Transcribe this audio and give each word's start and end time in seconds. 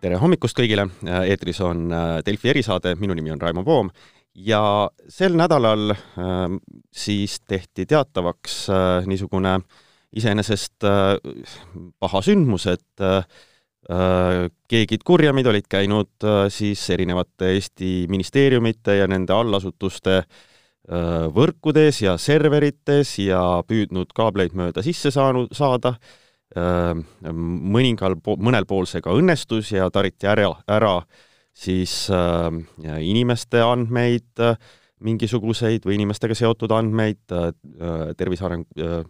tere 0.00 0.16
hommikust 0.20 0.56
kõigile, 0.56 0.86
eetris 1.28 1.60
on 1.64 1.90
Delfi 2.24 2.48
erisaade, 2.54 2.94
minu 2.96 3.14
nimi 3.16 3.32
on 3.34 3.40
Raimo 3.40 3.64
Poom 3.66 3.90
ja 4.34 4.88
sel 5.08 5.34
nädalal 5.38 5.92
äh, 5.92 6.56
siis 6.92 7.40
tehti 7.48 7.86
teatavaks 7.86 8.62
äh, 8.70 9.08
niisugune 9.10 9.58
iseenesest 10.16 10.86
äh, 10.86 11.16
paha 12.00 12.22
sündmus, 12.22 12.66
et 12.70 13.04
äh, 13.04 13.24
keegid 14.70 15.04
kurjamid 15.06 15.50
olid 15.50 15.68
käinud 15.70 16.24
äh, 16.24 16.46
siis 16.52 16.82
erinevate 16.90 17.52
Eesti 17.56 18.06
ministeeriumite 18.10 19.00
ja 19.00 19.10
nende 19.10 19.34
allasutuste 19.34 20.22
äh, 20.22 21.26
võrkudes 21.34 22.02
ja 22.04 22.16
serverites 22.18 23.18
ja 23.22 23.42
püüdnud 23.66 24.14
kaableid 24.14 24.56
mööda 24.58 24.84
sisse 24.86 25.12
saanud, 25.14 25.52
saada. 25.56 25.96
äh,, 25.98 26.19
mõningal 26.50 28.16
po-, 28.18 28.34
mõnel 28.42 28.66
pool 28.66 28.88
see 28.90 29.02
ka 29.04 29.12
õnnestus 29.14 29.70
ja 29.70 29.86
tariti 29.94 30.26
ära, 30.26 30.48
ära 30.66 30.96
siis 31.54 32.08
äh, 32.10 32.50
inimeste 33.06 33.62
andmeid 33.62 34.42
äh,, 34.42 34.56
mingisuguseid 35.04 35.84
või 35.86 35.96
inimestega 35.98 36.36
seotud 36.36 36.72
andmeid 36.76 37.34
äh, 37.34 37.52
tervise 38.18 38.46
areng 38.48 38.66
äh,, 38.80 39.04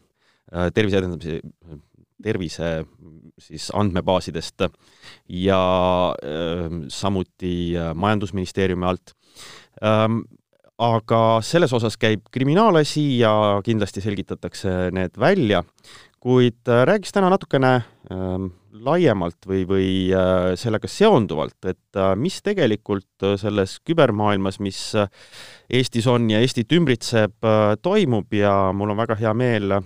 tervise 0.74 0.98
edendamise, 0.98 1.40
tervise 2.22 2.70
siis 3.40 3.70
andmebaasidest 3.74 4.66
ja 5.40 5.62
äh, 6.12 6.76
samuti 6.88 7.54
äh, 7.76 7.94
Majandusministeeriumi 7.94 8.86
alt 8.86 9.16
ähm,. 9.84 10.22
aga 10.80 11.42
selles 11.44 11.72
osas 11.76 11.98
käib 12.00 12.30
kriminaalasi 12.32 13.02
ja 13.18 13.60
kindlasti 13.64 14.00
selgitatakse 14.00 14.70
need 14.96 15.18
välja, 15.20 15.60
kuid 16.20 16.68
äh, 16.68 16.84
räägiks 16.86 17.14
täna 17.16 17.30
natukene 17.32 17.72
äh, 17.80 18.48
laiemalt 18.84 19.46
või, 19.48 19.64
või 19.68 19.88
äh, 20.14 20.52
sellega 20.60 20.88
seonduvalt, 20.88 21.58
et 21.64 21.96
äh, 21.98 22.12
mis 22.16 22.40
tegelikult 22.44 23.26
selles 23.40 23.78
kübermaailmas, 23.86 24.60
mis 24.60 24.80
Eestis 25.70 26.08
on 26.10 26.28
ja 26.32 26.40
Eestit 26.40 26.72
ümbritseb, 26.76 27.36
toimub 27.82 28.32
ja 28.34 28.54
mul 28.76 28.92
on 28.92 29.00
väga 29.00 29.16
hea 29.20 29.32
meel, 29.36 29.76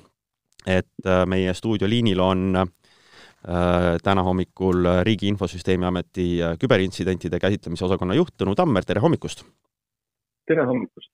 et 0.67 1.09
meie 1.29 1.53
stuudioliinil 1.55 2.21
on 2.25 2.45
täna 3.45 4.23
hommikul 4.25 4.87
Riigi 5.05 5.29
Infosüsteemi 5.29 5.85
Ameti 5.85 6.29
küberintsidentide 6.63 7.37
käsitlemise 7.43 7.85
osakonna 7.85 8.17
juht 8.17 8.33
Tõnu 8.41 8.55
Tammer, 8.57 8.87
tere 8.89 9.03
hommikust! 9.05 9.45
tere 10.49 10.65
hommikust! 10.71 11.11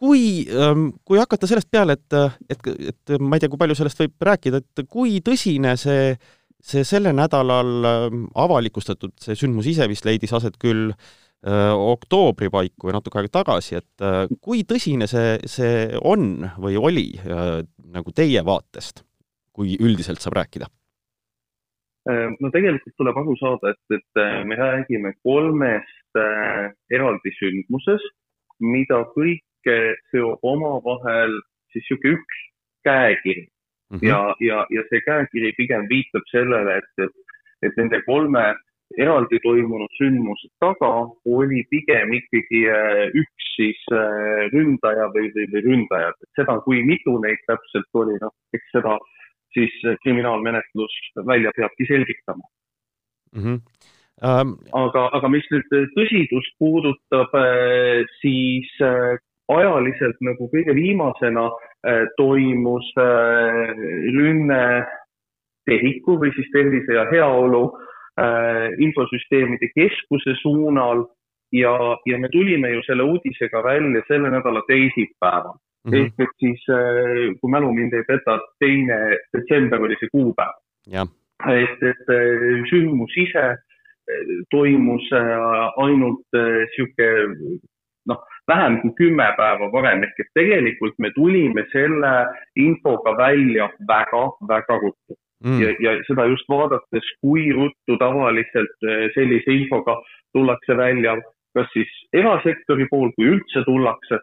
Kui, 0.00 0.46
ähm, 0.48 0.86
kui 1.04 1.18
hakata 1.20 1.44
sellest 1.44 1.68
peale, 1.68 1.98
et, 1.98 2.14
et, 2.48 2.68
et 2.88 3.14
ma 3.20 3.36
ei 3.36 3.42
tea, 3.42 3.50
kui 3.52 3.60
palju 3.60 3.74
sellest 3.76 3.98
võib 4.00 4.24
rääkida, 4.30 4.62
et 4.62 4.86
kui 4.88 5.18
tõsine 5.24 5.74
see, 5.76 6.14
see 6.56 6.86
selle 6.88 7.12
nädalal 7.12 7.88
ähm, 7.90 8.22
avalikustatud, 8.32 9.12
see 9.20 9.36
sündmus 9.36 9.68
ise 9.68 9.84
vist 9.90 10.08
leidis 10.08 10.32
aset 10.36 10.56
küll 10.62 10.94
äh, 10.94 11.74
oktoobri 11.76 12.48
paiku 12.52 12.88
või 12.88 12.96
natuke 12.96 13.20
aega 13.20 13.34
tagasi, 13.42 13.76
et 13.82 14.04
äh, 14.06 14.22
kui 14.40 14.64
tõsine 14.64 15.08
see, 15.10 15.36
see 15.44 15.84
on 16.00 16.46
või 16.56 16.80
oli 16.80 17.06
äh, 17.20 17.60
nagu 17.92 18.16
teie 18.16 18.40
vaatest, 18.46 19.04
kui 19.52 19.76
üldiselt 19.76 20.24
saab 20.24 20.40
rääkida? 20.40 20.70
No 22.40 22.48
tegelikult 22.48 22.94
tuleb 22.96 23.18
aru 23.20 23.34
saada, 23.36 23.74
et, 23.74 23.92
et 23.92 24.20
me 24.48 24.56
räägime 24.56 25.10
kolmest 25.20 26.18
eraldi 26.96 27.32
sündmusest, 27.36 28.14
mida 28.64 29.02
kõik 29.12 29.44
seob 30.10 30.38
omavahel 30.42 31.36
siis 31.72 31.84
niisugune 31.84 32.16
üks 32.16 32.38
käekiri 32.84 33.44
mm. 33.90 33.98
-hmm. 33.98 34.08
ja, 34.08 34.34
ja, 34.40 34.66
ja 34.70 34.82
see 34.88 35.00
käekiri 35.06 35.52
pigem 35.56 35.86
viitab 35.88 36.24
sellele, 36.30 36.76
et, 36.80 37.04
et, 37.04 37.14
et 37.62 37.76
nende 37.76 38.02
kolme 38.06 38.44
eraldi 38.98 39.38
toimunud 39.42 39.92
sündmuse 39.98 40.48
taga 40.64 40.90
oli 41.36 41.62
pigem 41.70 42.12
ikkagi 42.18 42.62
äh, 42.74 43.04
üks 43.22 43.52
siis 43.54 43.80
äh, 43.94 44.48
ründaja 44.54 45.06
või, 45.14 45.30
või, 45.34 45.46
või 45.52 45.62
ründajad, 45.68 46.18
et 46.22 46.40
seda, 46.40 46.58
kui 46.66 46.82
mitu 46.82 47.18
neid 47.22 47.42
täpselt 47.46 48.02
oli, 48.02 48.16
noh, 48.22 48.34
eks 48.56 48.74
seda 48.74 48.96
siis 49.54 49.74
kriminaalmenetlus 50.02 50.94
välja 51.26 51.52
peabki 51.56 51.86
selgitama 51.86 52.44
mm. 53.36 53.42
-hmm. 53.42 53.60
Um... 54.20 54.58
aga, 54.76 55.06
aga 55.16 55.28
mis 55.32 55.46
nüüd 55.48 55.70
tõsidust 55.96 56.58
puudutab, 56.58 57.32
äh, 57.38 58.02
siis 58.20 58.68
ajaliselt 59.56 60.18
nagu 60.24 60.48
kõige 60.52 60.74
viimasena 60.76 61.46
äh, 61.50 62.06
toimus 62.16 62.88
äh, 62.98 63.70
rünne 64.16 64.64
TEHIK-u 65.68 66.18
või 66.22 66.32
siis 66.36 66.50
Tervise 66.54 66.96
ja 66.96 67.06
Heaolu 67.10 67.64
äh, 67.70 68.70
infosüsteemide 68.86 69.70
keskuse 69.74 70.36
suunal 70.42 71.04
ja, 71.54 71.74
ja 72.06 72.18
me 72.18 72.30
tulime 72.32 72.72
ju 72.76 72.84
selle 72.86 73.06
uudisega 73.06 73.62
välja 73.64 74.04
selle 74.08 74.30
nädala 74.30 74.62
teisipäeval 74.68 75.56
mm. 75.56 75.90
-hmm. 75.90 75.96
ehk 76.04 76.26
et 76.26 76.36
siis, 76.44 76.66
kui 77.40 77.50
mälu 77.50 77.72
mind 77.74 77.92
ei 77.94 78.04
peta, 78.06 78.38
teine 78.58 79.00
detsember 79.36 79.82
oli 79.82 79.96
see 80.00 80.12
kuupäev. 80.12 80.54
et, 81.48 81.82
et 81.82 82.06
sündmus 82.70 83.16
ise 83.16 83.56
toimus 84.50 85.06
ainult 85.76 86.38
sihuke 86.74 87.08
noh, 88.06 88.20
vähem 88.48 88.80
kui 88.82 88.92
kümme 88.98 89.26
päeva 89.36 89.70
varem. 89.72 90.04
Ehk 90.04 90.20
et 90.20 90.30
tegelikult 90.34 90.96
me 90.98 91.10
tulime 91.16 91.66
selle 91.72 92.12
infoga 92.56 93.16
välja 93.18 93.70
väga-väga 93.88 94.78
ruttu. 94.84 95.18
Mm. 95.44 95.60
ja, 95.62 95.70
ja 95.80 95.92
seda 96.04 96.26
just 96.28 96.44
vaadates, 96.52 97.06
kui 97.24 97.46
ruttu 97.56 97.94
tavaliselt 97.96 98.84
eh, 98.84 99.06
sellise 99.14 99.54
infoga 99.56 99.94
tullakse 100.36 100.76
välja, 100.76 101.14
kas 101.56 101.70
siis 101.72 101.88
erasektori 102.12 102.84
pool, 102.90 103.08
kui 103.16 103.30
üldse 103.30 103.62
tullakse 103.64 104.20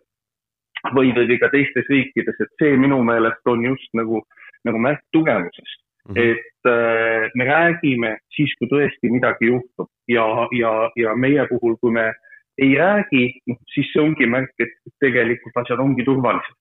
või, 0.94 1.10
või 1.18 1.40
ka 1.42 1.50
teistes 1.50 1.90
riikides, 1.90 2.38
et 2.38 2.62
see 2.62 2.78
minu 2.78 3.02
meelest 3.02 3.50
on 3.50 3.66
just 3.66 3.90
nagu, 3.98 4.22
nagu 4.70 4.84
märk 4.86 5.02
tugevusest 5.12 5.82
Mm 6.08 6.16
-hmm. 6.16 6.30
et 6.32 6.66
äh, 6.66 7.32
me 7.36 7.44
räägime 7.44 8.18
siis, 8.36 8.52
kui 8.58 8.68
tõesti 8.68 9.12
midagi 9.12 9.46
juhtub. 9.46 9.90
Ja, 10.08 10.26
ja, 10.52 10.92
ja 10.96 11.16
meie 11.16 11.48
puhul, 11.50 11.76
kui 11.82 11.92
me 11.92 12.14
ei 12.58 12.76
räägi, 12.78 13.26
noh 13.48 13.60
siis 13.74 13.90
see 13.94 14.02
ongi 14.04 14.28
märk, 14.30 14.54
et 14.64 14.74
tegelikult 15.04 15.60
asjad 15.62 15.82
ongi 15.84 16.06
turvalised. 16.08 16.56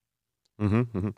Mm 0.59 0.69
-hmm. 0.69 1.13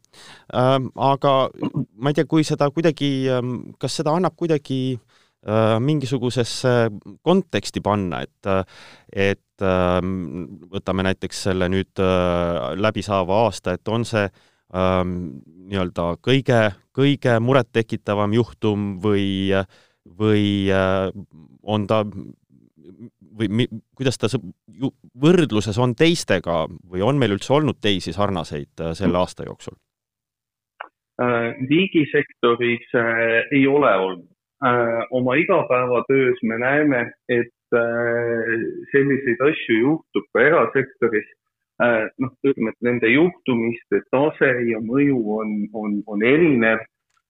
ähm, 0.55 0.89
aga 0.97 1.51
ma 1.95 2.11
ei 2.11 2.15
tea, 2.15 2.25
kui 2.25 2.45
seda 2.45 2.71
kuidagi, 2.71 3.29
ähm, 3.31 3.71
kas 3.79 3.97
seda 3.97 4.11
annab 4.11 4.35
kuidagi 4.37 4.99
äh, 5.47 5.79
mingisugusesse 5.81 6.91
konteksti 7.23 7.81
panna, 7.81 8.23
et, 8.23 8.47
et 9.13 9.63
äh, 9.63 10.01
võtame 10.75 11.03
näiteks 11.07 11.43
selle 11.43 11.69
nüüd 11.69 12.03
äh, 12.03 12.75
läbisaava 12.83 13.45
aasta, 13.45 13.73
et 13.73 13.89
on 13.89 14.05
see 14.05 14.25
äh, 14.27 15.05
nii-öelda 15.07 16.17
kõige, 16.19 16.75
kõige 16.91 17.39
murettekitavam 17.41 18.35
juhtum 18.35 18.99
või, 19.03 19.55
või 20.19 20.67
äh, 20.75 21.15
on 21.63 21.87
ta 21.87 22.05
või 23.39 23.49
mi, 23.51 23.67
kuidas 23.97 24.19
ta 24.21 24.31
võrdluses 25.23 25.79
on 25.79 25.95
teistega 25.99 26.65
või 26.69 27.05
on 27.05 27.21
meil 27.21 27.37
üldse 27.37 27.55
olnud 27.57 27.81
teisi 27.83 28.15
sarnaseid 28.17 28.83
äh, 28.83 28.95
selle 28.99 29.21
aasta 29.21 29.47
jooksul? 29.49 29.77
Äh, 31.23 31.55
riigisektoris 31.71 32.91
äh, 32.99 33.23
ei 33.53 33.67
ole 33.67 33.95
olnud. 33.95 34.35
oma 35.15 35.35
igapäevatöös 35.39 36.41
me 36.43 36.57
näeme, 36.59 37.13
et 37.29 37.75
selliseid 38.91 39.43
asju 39.47 39.77
juhtub 39.79 40.25
ka 40.35 40.43
erasektoris. 40.43 41.29
noh, 42.19 42.33
ütleme, 42.43 42.73
et 42.73 42.81
nende 42.83 43.07
juhtumiste 43.13 44.01
tase 44.11 44.51
ja 44.67 44.81
mõju 44.83 45.21
on, 45.37 45.53
on, 45.79 45.95
on 46.11 46.25
erinev 46.27 46.83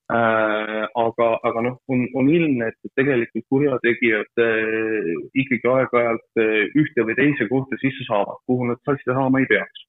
aga, 0.08 1.26
aga 1.44 1.62
noh, 1.66 1.76
on, 1.92 2.06
on 2.16 2.28
ilmne, 2.32 2.70
et 2.70 2.92
tegelikult 2.96 3.44
kurjategijad 3.52 4.40
äh, 4.40 5.10
ikkagi 5.36 5.68
aeg-ajalt 5.68 6.40
äh, 6.40 6.62
ühte 6.80 7.04
või 7.04 7.16
teise 7.18 7.48
kohta 7.50 7.76
sisse 7.82 8.06
saavad, 8.08 8.40
kuhu 8.48 8.70
nad 8.70 8.80
sisse 8.88 9.12
saama 9.12 9.42
ei 9.42 9.48
peaks. 9.50 9.84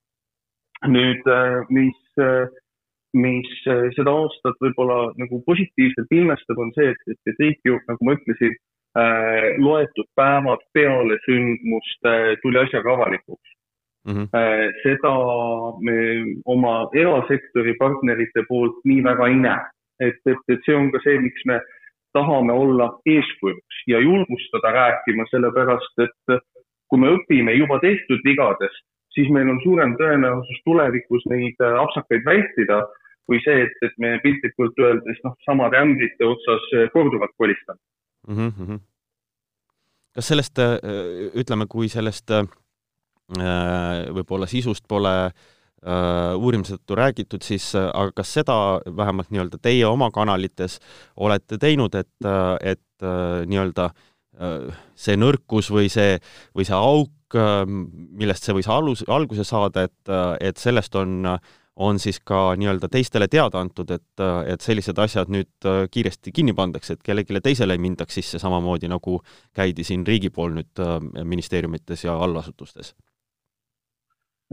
nüüd, 0.88 1.26
mis, 1.76 1.98
mis 3.12 3.48
seda 3.66 4.12
aastat 4.16 4.56
võib-olla 4.64 5.10
nagu 5.20 5.42
positiivselt 5.44 6.12
ilmestab, 6.16 6.60
on 6.64 6.72
see, 6.78 6.94
et, 6.94 7.02
et, 7.12 7.20
et 7.28 7.42
riik 7.44 7.60
ju, 7.68 7.80
nagu 7.88 8.08
ma 8.08 8.16
ütlesin, 8.16 8.56
loetud 9.60 10.08
päevad 10.16 10.64
peale 10.74 11.18
sündmust 11.26 12.08
tuli 12.44 12.62
asjaga 12.64 12.96
avalikuks. 12.96 13.56
Mm 14.08 14.16
-hmm. 14.16 14.80
seda 14.84 15.12
me 15.84 15.98
oma 16.48 16.88
erasektori 16.96 17.76
partnerite 17.76 18.46
poolt 18.48 18.80
nii 18.88 19.04
väga 19.04 19.28
ei 19.28 19.36
näe 19.36 19.68
et, 20.00 20.20
et, 20.26 20.42
et 20.48 20.66
see 20.66 20.76
on 20.76 20.92
ka 20.94 21.02
see, 21.04 21.20
miks 21.24 21.46
me 21.46 21.60
tahame 22.14 22.54
olla 22.54 22.90
eeskujuks 23.06 23.84
ja 23.88 24.00
julgustada 24.02 24.72
rääkima, 24.74 25.28
sellepärast 25.30 26.06
et 26.06 26.40
kui 26.90 27.02
me 27.02 27.12
õpime 27.14 27.54
juba 27.54 27.78
tehtud 27.84 28.24
vigadest, 28.26 28.86
siis 29.14 29.30
meil 29.34 29.50
on 29.52 29.60
suurem 29.64 29.96
tõenäosus 30.00 30.62
tulevikus 30.66 31.26
neid 31.30 31.62
äh, 31.66 31.78
apsakaid 31.84 32.26
vältida 32.26 32.82
või 33.30 33.42
see, 33.46 33.66
et, 33.66 33.76
et 33.86 33.96
me 34.02 34.16
piltlikult 34.24 34.80
öeldes 34.82 35.22
noh, 35.26 35.36
samade 35.46 35.78
ämbrite 35.78 36.26
otsas 36.26 36.66
äh, 36.78 36.90
korduvalt 36.94 37.36
kolistame 37.38 37.80
mm. 38.28 38.50
-hmm. 38.50 38.82
kas 40.18 40.32
sellest, 40.34 40.60
äh, 40.60 40.78
ütleme, 41.38 41.70
kui 41.70 41.90
sellest 41.90 42.34
võib-olla 43.30 44.48
sisust 44.50 44.88
pole 44.90 45.12
äh, 45.28 45.34
uurimise 45.80 46.76
tõttu 46.76 46.98
räägitud, 47.00 47.44
siis 47.46 47.70
aga 47.78 48.10
kas 48.18 48.34
seda 48.40 48.56
vähemalt 48.98 49.30
nii-öelda 49.32 49.62
teie 49.64 49.86
oma 49.88 50.10
kanalites 50.12 50.80
olete 51.16 51.58
teinud, 51.62 51.96
et, 51.96 52.28
et 52.60 53.08
nii-öelda 53.48 53.90
see 54.96 55.16
nõrkus 55.16 55.72
või 55.72 55.88
see, 55.92 56.18
või 56.56 56.68
see 56.68 56.76
auk, 56.76 57.40
millest 58.20 58.44
see 58.44 58.58
võis 58.58 58.68
alus, 58.68 59.06
alguse 59.08 59.48
saada, 59.48 59.88
et, 59.88 60.14
et 60.44 60.60
sellest 60.60 61.00
on 61.00 61.32
äh, 61.36 61.40
on 61.80 62.00
siis 62.00 62.20
ka 62.20 62.56
nii-öelda 62.60 62.90
teistele 62.92 63.28
teada 63.32 63.60
antud, 63.64 63.92
et, 63.96 64.24
et 64.52 64.62
sellised 64.62 65.00
asjad 65.00 65.32
nüüd 65.32 65.68
äh, 65.68 65.86
kiiresti 65.92 66.34
kinni 66.36 66.54
pandakse, 66.54 66.98
et 66.98 67.06
kellelegi 67.06 67.40
teisele 67.44 67.78
ei 67.78 67.82
mindaks 67.82 68.20
sisse, 68.20 68.40
samamoodi 68.40 68.92
nagu 68.92 69.22
käidi 69.56 69.86
siin 69.88 70.04
riigi 70.08 70.30
pool 70.30 70.52
nüüd 70.58 70.84
äh, 70.84 70.98
ministeeriumites 71.24 72.04
ja 72.04 72.18
allasutustes? 72.20 72.94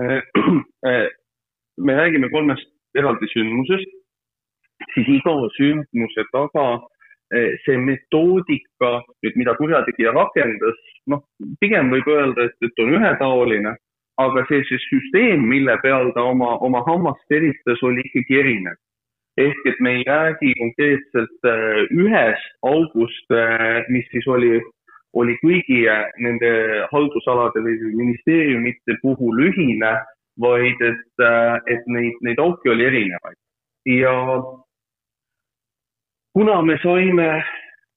Äh, 0.02 0.20
me 1.86 1.96
räägime 1.96 2.30
kolmest 2.32 2.68
eraldi 2.96 3.28
sündmusest, 3.32 3.96
siis 4.94 5.08
iga 5.18 5.34
sündmuse 5.56 6.24
taga 6.32 6.66
see 7.64 7.74
metoodika, 7.82 9.00
nüüd 9.24 9.34
mida 9.34 9.56
kurjategija 9.58 10.12
rakendas, 10.14 10.76
noh, 11.10 11.24
pigem 11.58 11.88
võib 11.90 12.06
öelda, 12.12 12.44
et, 12.46 12.54
et 12.62 12.82
on 12.84 12.92
ühetaoline 12.94 13.72
aga 14.22 14.44
see, 14.48 14.64
see 14.68 14.80
süsteem, 14.88 15.44
mille 15.50 15.76
peal 15.82 16.10
ta 16.16 16.24
oma, 16.24 16.56
oma 16.64 16.82
hammast 16.86 17.32
eristas, 17.38 17.82
oli 17.84 18.04
ikkagi 18.08 18.40
erinev. 18.40 18.78
ehk 19.36 19.66
et 19.68 19.80
me 19.84 19.90
ei 19.98 20.04
räägi 20.08 20.54
konkreetselt 20.56 21.48
ühest 21.92 22.54
august, 22.64 23.34
mis 23.92 24.06
siis 24.08 24.24
oli, 24.32 24.54
oli 25.14 25.36
kõigi 25.42 25.86
äh, 25.90 26.04
nende 26.18 26.52
haldusalade 26.92 27.62
või 27.64 27.94
ministeeriumite 28.02 28.98
puhul 29.02 29.46
ühine, 29.48 29.96
vaid 30.40 30.80
et, 30.84 31.22
et 31.72 31.86
neid, 31.88 32.16
neid 32.20 32.40
auke 32.42 32.68
oli 32.70 32.84
erinevaid. 32.84 33.38
ja 33.88 34.12
kuna 36.36 36.60
me 36.62 36.76
saime 36.82 37.28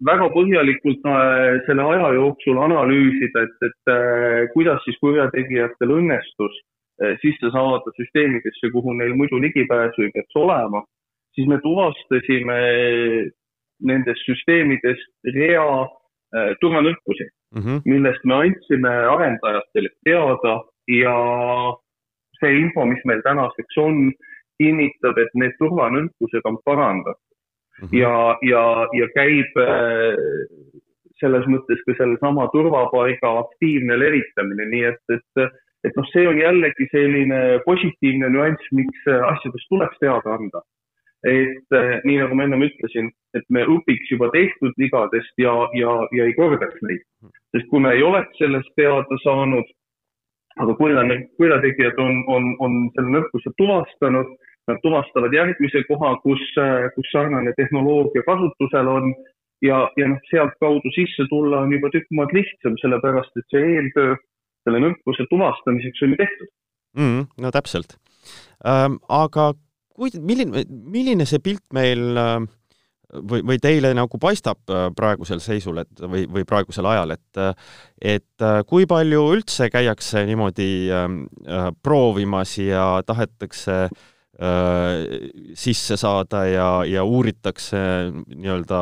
väga 0.06 0.30
põhjalikult 0.32 1.08
äh, 1.12 1.60
selle 1.68 1.86
aja 1.94 2.14
jooksul 2.16 2.60
analüüsida, 2.64 3.44
et, 3.48 3.68
et 3.68 3.92
äh, 3.92 4.46
kuidas 4.54 4.80
siis 4.86 5.00
kurjategijatel 5.04 5.92
õnnestus 5.98 6.56
äh, 7.04 7.18
sisse 7.24 7.52
saada 7.56 7.94
süsteemidesse, 7.98 8.72
kuhu 8.76 8.96
neil 8.96 9.16
muidu 9.20 9.42
ligipääsu 9.44 10.08
ei 10.08 10.14
peaks 10.16 10.40
olema, 10.40 10.84
siis 11.36 11.50
me 11.52 11.60
tuvastasime 11.66 12.60
nendest 13.92 14.24
süsteemidest 14.28 15.36
rea 15.36 15.68
turvanõrkusi 16.62 17.26
mm, 17.26 17.62
-hmm. 17.62 17.82
millest 17.86 18.26
me 18.26 18.36
andsime 18.44 18.92
arendajatele 19.14 19.90
teada 20.06 20.56
ja 20.88 21.16
see 22.40 22.60
info, 22.60 22.86
mis 22.86 23.02
meil 23.06 23.22
tänaseks 23.26 23.78
on, 23.78 24.12
kinnitab, 24.60 25.18
et 25.18 25.34
need 25.40 25.56
turvanõrkused 25.62 26.46
on 26.46 26.58
parandatud 26.66 27.26
mm 27.82 27.88
-hmm. 27.88 27.98
ja, 28.02 28.38
ja, 28.52 28.64
ja 29.00 29.08
käib 29.16 29.60
äh, 29.64 30.16
selles 31.20 31.46
mõttes 31.52 31.82
ka 31.86 31.96
sellesama 31.98 32.48
turvapaiga 32.54 33.32
aktiivne 33.44 33.98
levitamine, 34.00 34.66
nii 34.74 34.84
et, 34.92 35.16
et, 35.16 35.56
et 35.88 35.98
noh, 36.00 36.08
see 36.14 36.28
on 36.28 36.40
jällegi 36.40 36.88
selline 36.94 37.40
positiivne 37.66 38.30
nüanss, 38.36 38.72
miks 38.72 39.08
asjadest 39.08 39.68
tuleks 39.72 40.00
teada 40.04 40.36
anda. 40.38 40.64
Et 41.28 41.76
äh, 41.76 41.98
nii 42.08 42.20
nagu 42.22 42.36
ma 42.36 42.46
ennem 42.48 42.64
ütlesin, 42.70 43.10
et 43.36 43.46
me 43.50 43.66
õpiks 43.68 44.12
juba 44.14 44.30
tehtud 44.36 44.74
vigadest 44.80 45.34
ja, 45.42 45.54
ja, 45.76 45.96
ja 46.16 46.30
ei 46.30 46.36
kordaks 46.38 46.80
neid. 46.86 47.04
sest 47.56 47.68
kui 47.70 47.82
me 47.84 47.96
ei 47.98 48.04
oleks 48.04 48.38
sellest 48.40 48.72
teada 48.80 49.18
saanud, 49.24 49.68
aga 50.60 50.76
kurjategijad 50.80 52.00
on, 52.00 52.24
on, 52.28 52.54
on 52.60 52.80
selle 52.96 53.18
nõrkuse 53.18 53.52
tuvastanud 53.58 54.38
Nad 54.70 54.78
tuvastavad 54.86 55.34
järgmise 55.34 55.82
koha, 55.88 56.12
kus, 56.22 56.42
kus 56.96 57.08
sarnane 57.10 57.54
tehnoloogia 57.58 58.22
kasutusel 58.28 58.90
on 58.92 59.08
ja, 59.66 59.80
ja 59.98 60.10
noh, 60.12 60.20
sealtkaudu 60.30 60.92
sisse 60.94 61.26
tulla 61.32 61.64
on 61.66 61.74
juba 61.74 61.90
tükk 61.94 62.12
maad 62.18 62.36
lihtsam, 62.38 62.78
sellepärast 62.82 63.40
et 63.40 63.48
see 63.54 63.64
eeltöö 63.76 64.14
selle 64.68 64.84
nõrkuse 64.84 65.26
tuvastamiseks 65.32 66.06
on 66.06 66.14
ju 66.14 66.20
tehtud 66.22 66.52
mm,. 67.00 67.26
no 67.42 67.52
täpselt 67.56 67.98
ähm,. 68.62 69.00
aga 69.10 69.52
kui, 70.00 70.16
milline, 70.24 70.64
milline 70.70 71.28
see 71.28 71.44
pilt 71.44 71.66
meil 71.76 72.18
äh, 72.18 72.48
või, 73.14 73.42
või 73.46 73.58
teile 73.62 73.92
nagu 73.98 74.20
paistab 74.22 74.70
äh, 74.70 74.88
praegusel 74.96 75.42
seisul, 75.44 75.82
et 75.82 76.02
või, 76.02 76.26
või 76.30 76.46
praegusel 76.48 76.88
ajal, 76.90 77.16
et 77.16 77.42
et 78.02 78.46
äh, 78.46 78.62
kui 78.68 78.88
palju 78.90 79.26
üldse 79.36 79.70
käiakse 79.74 80.26
niimoodi 80.30 80.70
ähm, 80.94 81.24
äh, 81.48 81.70
proovimas 81.84 82.58
ja 82.62 83.02
tahetakse 83.06 83.88
sisse 85.60 85.98
saada 86.00 86.46
ja, 86.48 86.68
ja 86.88 87.02
uuritakse 87.04 87.80
nii-öelda 88.08 88.78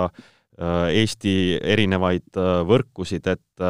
Eesti 0.93 1.33
erinevaid 1.57 2.37
võrkusid, 2.69 3.25
et, 3.25 3.65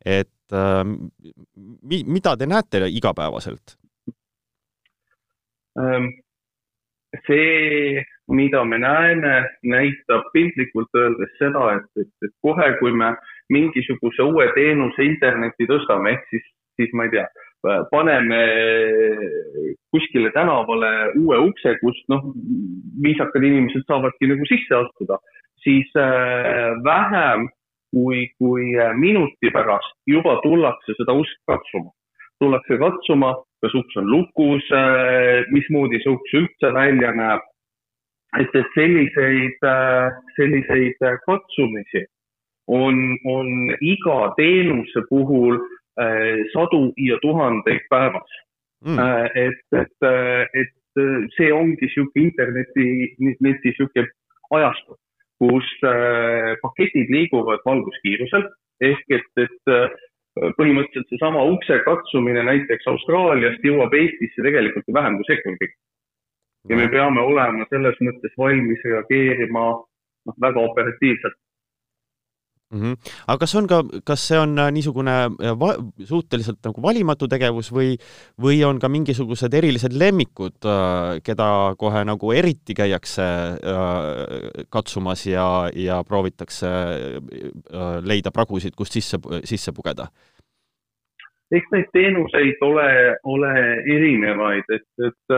et 0.00 0.56
mi, 0.56 1.98
mida 2.08 2.32
te 2.40 2.48
näete 2.48 2.80
igapäevaselt? 2.88 3.76
See, 7.26 8.02
mida 8.32 8.64
me 8.64 8.78
näeme, 8.78 9.34
näitab 9.62 10.30
piltlikult 10.32 10.96
öeldes 10.96 11.32
seda, 11.38 11.74
et, 11.76 11.88
et, 12.00 12.12
et 12.26 12.32
kohe, 12.42 12.70
kui 12.80 12.92
me 12.96 13.12
mingisuguse 13.52 14.24
uue 14.24 14.48
teenuse 14.56 15.04
internetti 15.04 15.68
tõstame, 15.68 16.14
ehk 16.16 16.30
siis, 16.32 16.46
siis 16.80 16.94
ma 16.96 17.06
ei 17.06 17.12
tea, 17.12 17.26
paneme 17.90 18.40
kuskile 19.92 20.32
tänavale 20.34 20.92
uue 21.20 21.38
ukse, 21.48 21.76
kust 21.80 22.08
noh, 22.12 22.32
viisakad 23.04 23.44
inimesed 23.44 23.84
saavadki 23.88 24.28
nagu 24.32 24.48
sisse 24.48 24.80
astuda, 24.80 25.20
siis 25.64 25.92
äh, 25.96 26.72
vähem 26.84 27.48
kui, 27.94 28.28
kui 28.38 28.72
minuti 28.98 29.52
pärast 29.54 29.94
juba 30.10 30.38
tullakse 30.42 30.96
seda 30.98 31.14
ust 31.16 31.38
katsuma. 31.46 31.92
tullakse 32.42 32.76
katsuma, 32.78 33.28
kas 33.64 33.74
uks 33.80 33.98
on 34.00 34.10
lukus, 34.12 34.70
äh, 34.76 35.42
mismoodi 35.54 36.02
see 36.04 36.14
uks 36.14 36.38
üldse 36.40 36.72
välja 36.76 37.12
näeb. 37.16 37.42
et, 38.40 38.54
et 38.54 38.70
selliseid, 38.74 39.62
äh, 39.62 40.10
selliseid 40.36 41.02
katsumisi 41.26 42.06
on, 42.66 42.96
on 43.24 43.48
iga 43.80 44.34
teenuse 44.36 45.04
puhul 45.08 45.60
Äh, 45.96 46.42
sadu 46.52 46.92
ja 46.96 47.18
tuhandeid 47.22 47.86
päevas. 47.88 48.30
Mm.. 48.84 48.98
Äh, 48.98 49.30
et, 49.34 49.62
et, 49.72 49.96
äh, 50.02 50.46
et 50.52 50.72
see 51.36 51.52
ongi 51.54 51.86
sihuke 51.92 52.20
interneti, 52.20 53.14
neti 53.18 53.72
sihuke 53.76 54.02
ajastu, 54.54 54.96
kus 55.38 55.70
paketid 56.62 57.10
liiguvad 57.10 57.62
valguskiirusel. 57.66 58.46
Ehk 58.82 59.16
et, 59.18 59.30
et 59.42 59.72
põhimõtteliselt 60.34 61.10
seesama 61.12 61.44
ukse 61.54 61.78
katsumine 61.86 62.42
näiteks 62.48 62.88
Austraaliast 62.90 63.64
jõuab 63.64 63.94
Eestisse 63.94 64.42
tegelikult 64.42 64.88
ju 64.88 64.94
vähem 64.96 65.18
kui 65.18 65.28
sekundiga. 65.30 65.74
ja 66.68 66.76
me 66.76 66.88
peame 66.88 67.20
olema 67.20 67.66
selles 67.70 67.98
mõttes 68.00 68.32
valmis 68.40 68.84
reageerima 68.84 69.64
noh, 70.26 70.36
väga 70.40 70.60
operatiivselt 70.60 71.36
mm. 72.74 72.82
-hmm. 72.82 73.12
aga 73.26 73.38
kas 73.38 73.54
on 73.54 73.66
ka, 73.66 73.82
kas 74.04 74.26
see 74.28 74.38
on 74.38 74.58
äh, 74.58 74.70
niisugune 74.72 75.14
äh, 75.26 75.54
va-, 75.60 75.78
suhteliselt 76.04 76.58
nagu 76.64 76.82
valimatu 76.82 77.28
tegevus 77.28 77.72
või, 77.72 77.96
või 78.40 78.62
on 78.66 78.78
ka 78.78 78.88
mingisugused 78.88 79.54
erilised 79.54 79.92
lemmikud, 79.92 80.58
äh, 80.64 81.20
keda 81.24 81.74
kohe 81.78 82.04
nagu 82.04 82.32
eriti 82.32 82.74
käiakse 82.74 83.24
katsumas 84.70 85.26
ja, 85.26 85.70
ja 85.74 86.02
proovitakse 86.04 86.68
leida 88.02 88.30
pragusid, 88.30 88.74
kust 88.76 88.92
sisse, 88.92 89.18
sisse 89.44 89.72
pugeda? 89.72 90.08
eks 91.54 91.68
neid 91.70 91.90
teenuseid 91.92 92.62
ole, 92.66 92.88
ole 93.30 93.50
erinevaid, 93.94 94.64
et, 94.74 94.86
et 95.06 95.34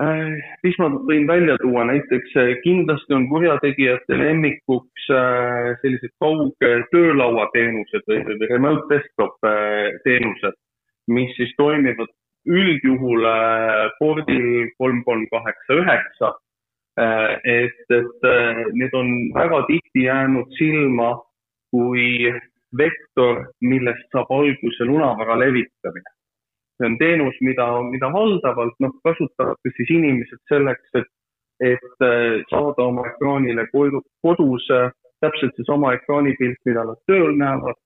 Äh, 0.00 0.38
siis 0.62 0.78
ma 0.80 0.86
võin 1.04 1.26
välja 1.28 1.58
tuua 1.60 1.82
näiteks 1.84 2.32
äh, 2.40 2.54
kindlasti 2.64 3.12
on 3.12 3.26
kurjategijate 3.28 4.16
lemmikuks 4.16 5.08
äh, 5.12 5.74
sellised 5.82 6.14
kaugtöölauateenused 6.24 8.06
või, 8.08 8.22
või 8.30 8.48
remote 8.48 8.86
desktop 8.94 9.36
teenused, 10.06 10.56
mis 11.12 11.34
siis 11.36 11.52
toimivad 11.58 12.08
üldjuhul 12.48 13.26
pordil 13.98 14.70
kolm, 14.80 15.02
kolm, 15.04 15.26
kaheksa, 15.28 15.76
üheksa. 15.82 16.30
et, 17.44 17.92
et 17.92 18.24
need 18.72 18.96
on 18.96 19.10
väga 19.34 19.60
tihti 19.68 20.06
jäänud 20.06 20.48
silma 20.56 21.10
kui 21.70 22.32
vektor, 22.76 23.44
millest 23.60 24.08
saab 24.16 24.32
alguse 24.32 24.88
lunavara 24.88 25.36
levitamine 25.44 26.16
see 26.80 26.88
on 26.88 26.96
teenus, 26.98 27.36
mida, 27.44 27.66
mida 27.92 28.08
valdavalt 28.14 28.76
noh, 28.80 28.96
kasutavad 29.04 29.72
siis 29.76 29.92
inimesed 29.98 30.40
selleks, 30.48 30.96
et, 31.00 31.10
et 31.72 32.06
äh, 32.06 32.40
saada 32.52 32.88
oma 32.88 33.04
ekraanile 33.12 33.68
kodus 33.74 34.66
täpselt 35.20 35.56
seesama 35.56 35.92
ekraanipilt, 35.98 36.58
mida 36.64 36.84
nad 36.88 37.00
tööl 37.10 37.36
näevad 37.36 37.76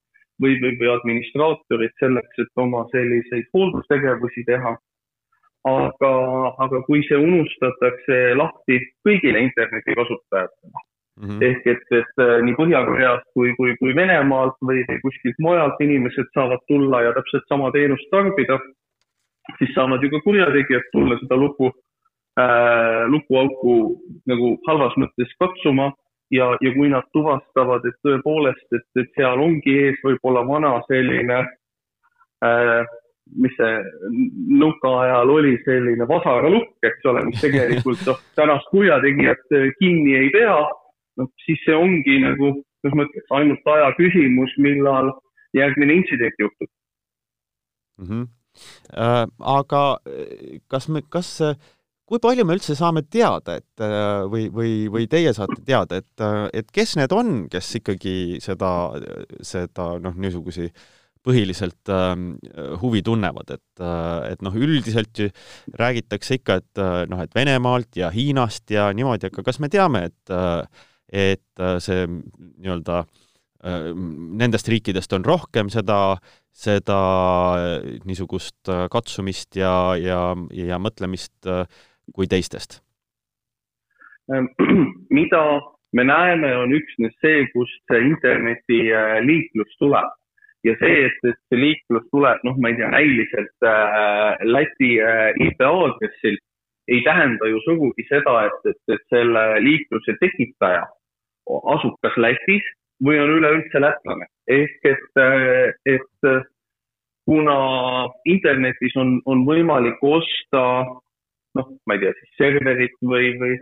või, 0.43 0.57
või, 0.63 0.75
või 0.79 0.91
administraatorid 0.95 1.95
selleks, 2.01 2.43
et 2.43 2.65
oma 2.65 2.85
selliseid 2.95 3.51
hooldustegevusi 3.55 4.47
teha. 4.51 4.77
aga, 5.65 6.09
aga 6.61 6.79
kui 6.87 7.01
see 7.09 7.17
unustatakse 7.17 8.17
lahti 8.37 8.77
kõigile 9.07 9.41
interneti 9.47 9.95
kasutajatele 9.97 10.83
mm 11.21 11.29
-hmm. 11.29 11.45
ehk 11.49 11.67
et, 11.73 11.87
et 12.01 12.15
äh, 12.25 12.43
nii 12.45 12.55
Põhja-Koreast 12.59 13.27
kui, 13.35 13.55
kui, 13.59 13.77
kui 13.81 13.95
Venemaalt 13.97 14.59
või, 14.69 14.85
või 14.89 14.99
kuskilt 15.05 15.39
mujalt 15.47 15.81
inimesed 15.81 16.29
saavad 16.35 16.61
tulla 16.69 17.03
ja 17.03 17.13
täpselt 17.17 17.47
sama 17.49 17.71
teenust 17.71 18.11
tarbida, 18.11 18.59
siis 19.59 19.75
saavad 19.75 20.03
ju 20.03 20.11
ka 20.11 20.21
kurjategijad 20.25 20.89
tulla 20.93 21.19
seda 21.21 21.37
luku 21.37 21.71
äh, 22.41 23.05
lukuauku 23.13 23.77
nagu 24.31 24.57
halvas 24.69 24.97
mõttes 25.01 25.33
katsuma 25.39 25.93
ja, 26.35 26.51
ja 26.61 26.73
kui 26.75 26.91
nad 26.93 27.07
tuvastavad, 27.13 27.85
et 27.87 27.97
tõepoolest, 28.07 28.67
et, 28.77 28.87
et 29.01 29.11
seal 29.19 29.41
ongi 29.41 29.79
ees 29.87 30.01
võib-olla 30.05 30.45
vana 30.49 30.77
selline 30.89 31.41
äh,, 32.45 32.85
mis 33.41 33.55
see 33.57 33.77
nõukaajal 34.61 35.31
oli, 35.33 35.55
selline 35.65 36.05
vasaralukk, 36.09 36.75
eks 36.85 37.07
ole, 37.09 37.25
mis 37.31 37.41
tegelikult 37.41 38.03
noh, 38.09 38.21
tänast 38.37 38.69
kurjategijat 38.73 39.57
äh, 39.57 39.69
kinni 39.81 40.17
ei 40.21 40.31
pea, 40.35 40.59
noh 41.21 41.31
siis 41.47 41.61
see 41.67 41.77
ongi 41.77 42.21
nagu, 42.25 42.57
kuidas 42.83 42.99
ma 42.99 43.09
ütleks, 43.09 43.29
ainult 43.39 43.75
aja 43.77 43.93
küsimus, 44.01 44.57
millal 44.61 45.13
järgmine 45.55 46.01
intsident 46.01 46.41
juhtub 46.41 46.71
mm. 47.99 48.09
-hmm. 48.09 48.27
Äh, 48.95 49.25
aga 49.41 49.87
äh, 50.07 50.61
kas 50.71 50.89
me, 50.89 51.03
kas 51.11 51.37
äh, 51.45 51.57
kui 52.09 52.21
palju 52.23 52.45
me 52.45 52.57
üldse 52.59 52.77
saame 52.77 53.05
teada, 53.09 53.59
et 53.61 53.83
äh, 53.83 54.25
või, 54.31 54.49
või, 54.53 54.73
või 54.93 55.07
teie 55.11 55.33
saate 55.37 55.61
teada, 55.65 56.03
et, 56.03 56.13
äh, 56.23 56.43
et 56.61 56.69
kes 56.75 56.97
need 57.01 57.15
on, 57.17 57.47
kes 57.53 57.71
ikkagi 57.81 58.43
seda, 58.45 58.71
seda 59.45 59.95
noh, 60.03 60.17
niisugusi 60.21 60.69
põhiliselt 61.25 61.89
äh, 61.89 62.13
huvi 62.83 63.01
tunnevad, 63.05 63.55
et, 63.57 63.67
äh, 63.81 64.35
et 64.35 64.45
noh, 64.45 64.57
üldiselt 64.57 65.25
ju 65.25 65.31
räägitakse 65.81 66.41
ikka, 66.41 66.61
et 66.61 66.85
noh, 67.11 67.25
et 67.25 67.35
Venemaalt 67.37 67.97
ja 67.97 68.13
Hiinast 68.13 68.69
ja 68.75 68.91
niimoodi, 68.93 69.33
aga 69.33 69.47
kas 69.47 69.61
me 69.65 69.73
teame, 69.73 70.07
et, 70.11 70.35
et 71.09 71.67
see 71.85 72.09
nii-öelda 72.09 73.05
nendest 73.65 74.67
riikidest 74.69 75.15
on 75.17 75.25
rohkem 75.25 75.71
seda, 75.73 76.19
seda 76.55 76.99
niisugust 78.07 78.71
katsumist 78.93 79.57
ja, 79.59 79.95
ja, 79.99 80.21
ja 80.55 80.79
mõtlemist 80.79 81.49
äh, 81.51 81.65
kui 82.15 82.29
teistest? 82.31 82.81
Ehm, 84.33 84.51
mida 85.19 85.45
me 85.93 86.05
näeme, 86.05 86.51
on 86.57 86.75
üksnes 86.75 87.15
see, 87.23 87.47
kust 87.55 87.81
see 87.91 88.03
internetiliiklus 88.09 89.71
äh, 89.71 89.81
tuleb 89.83 90.13
ja 90.65 90.75
see, 90.81 91.05
et, 91.07 91.19
et 91.29 91.41
see 91.51 91.61
liiklus 91.61 92.07
tuleb, 92.11 92.41
noh, 92.47 92.57
ma 92.59 92.73
ei 92.73 92.79
tea, 92.79 92.89
näiliselt 92.95 93.69
äh, 93.69 94.45
Läti 94.49 94.95
äh, 95.05 95.31
IP 95.45 95.61
aadressil, 95.69 96.39
ei 96.89 97.01
tähenda 97.05 97.49
ju 97.49 97.61
sugugi 97.65 98.07
seda, 98.09 98.39
et, 98.49 98.71
et, 98.73 98.81
et 98.97 99.05
selle 99.13 99.45
liikluse 99.65 100.17
tekitaja 100.21 100.87
asub 101.75 101.99
kas 102.05 102.17
Lätis 102.21 102.65
või 103.03 103.19
on 103.19 103.31
üleüldse 103.39 103.81
lätlane. 103.81 104.27
ehk 104.49 104.85
et, 104.85 105.09
äh, 105.19 105.73
et 105.87 106.29
äh, 106.29 106.43
kuna 107.25 107.57
internetis 108.25 108.97
on, 108.97 109.21
on 109.27 109.47
võimalik 109.47 110.03
osta 110.03 110.85
noh, 111.55 111.71
ma 111.87 111.95
ei 111.95 112.03
tea, 112.03 112.13
siis 112.19 112.37
serverit 112.37 112.97
või, 113.01 113.31
või, 113.41 113.57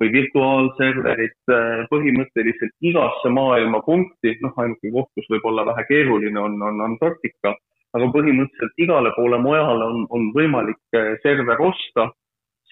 või 0.00 0.12
virtuaalserverit 0.14 1.52
äh, 1.52 1.82
põhimõtteliselt 1.90 2.72
igasse 2.80 3.28
maailma 3.28 3.82
punkti, 3.84 4.38
noh, 4.40 4.56
ainuke 4.56 4.94
koht, 4.94 5.10
kus 5.18 5.28
võib 5.34 5.44
olla 5.50 5.66
vähe 5.68 5.84
keeruline, 5.90 6.38
on, 6.40 6.56
on 6.62 6.80
Antarktika, 6.86 7.54
aga 7.92 8.08
põhimõtteliselt 8.14 8.80
igale 8.86 9.12
poole 9.18 9.38
mujale 9.42 9.84
on, 9.84 10.06
on 10.10 10.30
võimalik 10.32 10.80
server 11.22 11.60
osta. 11.60 12.10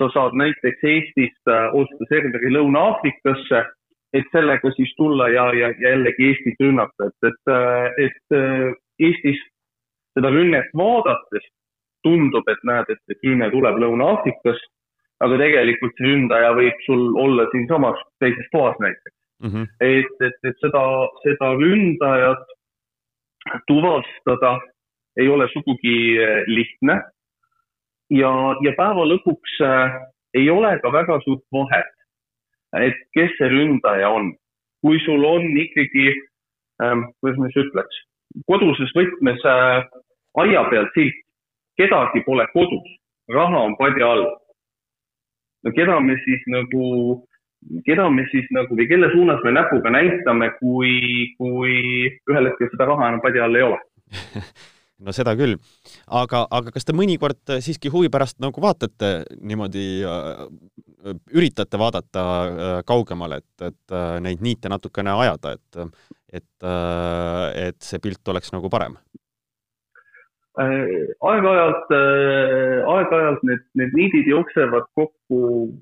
sa 0.00 0.06
saad 0.14 0.32
näiteks 0.32 0.84
Eestist 0.88 1.50
osta 1.76 2.06
serveri 2.08 2.48
Lõuna-Aafrikasse, 2.54 3.66
et 4.16 4.26
sellega 4.34 4.72
siis 4.74 4.90
tulla 4.98 5.28
ja, 5.30 5.46
ja, 5.54 5.70
ja 5.78 5.94
jällegi 5.94 6.30
Eestit 6.30 6.60
rünnata, 6.62 7.10
et, 7.10 7.30
et, 7.30 7.54
et 8.06 9.06
Eestis 9.06 9.40
seda 10.18 10.32
rünnet 10.34 10.70
vaadates 10.76 11.46
tundub, 12.02 12.48
et 12.48 12.62
näed, 12.66 12.90
et, 12.90 13.00
et 13.12 13.26
rünne 13.28 13.50
tuleb 13.52 13.78
Lõuna-Aafrikast, 13.82 14.66
aga 15.20 15.36
tegelikult 15.42 15.96
see 15.98 16.08
ründaja 16.08 16.52
võib 16.56 16.84
sul 16.86 17.02
olla 17.20 17.46
siinsamas 17.52 18.00
teises 18.22 18.48
toas 18.54 18.78
näiteks 18.80 19.16
mm. 19.42 19.50
-hmm. 19.50 19.66
et, 19.80 20.26
et, 20.26 20.38
et 20.48 20.64
seda, 20.64 20.84
seda 21.24 21.52
ründajat 21.60 22.44
tuvastada 23.66 24.58
ei 25.20 25.28
ole 25.28 25.48
sugugi 25.52 26.16
eh, 26.18 26.44
lihtne. 26.46 27.02
ja, 28.10 28.30
ja 28.64 28.72
päeva 28.76 29.04
lõpuks 29.06 29.60
äh, 29.62 30.00
ei 30.34 30.50
ole 30.50 30.78
ka 30.82 30.92
väga 30.92 31.20
suurt 31.24 31.44
vahet, 31.52 31.92
et 32.78 32.98
kes 33.16 33.32
see 33.38 33.48
ründaja 33.50 34.10
on. 34.10 34.34
kui 34.80 34.96
sul 35.04 35.24
on 35.28 35.42
ikkagi 35.60 36.06
ähm,, 36.82 37.02
kuidas 37.20 37.36
ma 37.38 37.48
siis 37.50 37.66
ütleks, 37.66 37.96
koduses 38.48 38.92
võtmes 38.96 39.42
äh, 39.44 39.82
aia 40.40 40.62
peal 40.70 40.88
silt, 40.94 41.18
kedagi 41.76 42.22
pole 42.24 42.46
kodus, 42.54 42.86
raha 43.28 43.66
on 43.66 43.76
padja 43.76 44.08
all. 44.08 44.24
no 45.64 45.72
keda 45.76 45.98
me 46.00 46.16
siis 46.24 46.46
nagu, 46.48 46.86
keda 47.84 48.08
me 48.08 48.24
siis 48.32 48.48
nagu 48.56 48.72
või 48.78 48.88
kelle 48.88 49.12
suunas 49.12 49.44
me 49.44 49.52
näpuga 49.52 49.92
näitame, 49.92 50.48
kui, 50.62 50.94
kui 51.36 51.76
ühel 52.30 52.48
hetkel 52.48 52.72
seda 52.72 52.88
raha 52.88 53.12
enam 53.12 53.20
padja 53.20 53.44
all 53.44 53.60
ei 53.60 53.68
ole 53.68 53.80
no 55.04 55.14
seda 55.16 55.34
küll, 55.38 55.56
aga, 56.06 56.44
aga 56.50 56.74
kas 56.74 56.86
te 56.86 56.94
mõnikord 56.96 57.54
siiski 57.64 57.92
huvi 57.92 58.10
pärast 58.12 58.40
nagu 58.42 58.62
vaatate 58.62 59.12
niimoodi 59.40 59.86
äh,, 60.06 60.44
üritate 61.36 61.80
vaadata 61.80 62.24
äh, 62.24 62.74
kaugemale, 62.88 63.40
et, 63.40 63.70
et 63.70 63.96
äh, 63.96 64.18
neid 64.24 64.44
niite 64.44 64.72
natukene 64.72 65.14
ajada, 65.24 65.56
et, 65.56 66.00
et 66.40 66.68
et 66.70 67.78
see 67.82 67.98
pilt 68.02 68.28
oleks 68.30 68.52
nagu 68.54 68.68
parem? 68.70 68.92
Aeg-ajalt, 70.60 71.92
aeg-ajalt 72.92 73.44
need, 73.48 73.62
need 73.80 73.94
niidid 73.96 74.28
jooksevad 74.28 74.90
kokku 74.98 75.38